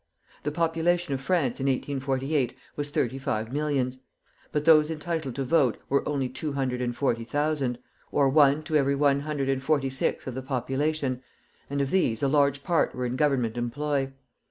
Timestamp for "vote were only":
5.43-6.27